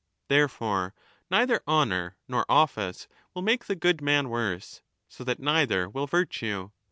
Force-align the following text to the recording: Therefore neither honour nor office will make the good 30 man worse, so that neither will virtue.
Therefore 0.29 0.95
neither 1.29 1.61
honour 1.67 2.17
nor 2.27 2.43
office 2.49 3.07
will 3.35 3.43
make 3.43 3.65
the 3.65 3.75
good 3.75 3.97
30 3.97 4.03
man 4.03 4.29
worse, 4.29 4.81
so 5.07 5.23
that 5.23 5.39
neither 5.39 5.87
will 5.87 6.07
virtue. 6.07 6.71